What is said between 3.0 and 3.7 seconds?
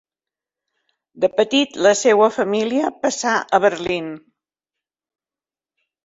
passà a